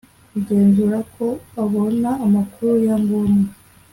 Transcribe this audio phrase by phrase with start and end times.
[0.31, 1.25] kugenzura ko
[1.63, 3.49] abona amakuru ya ngombwa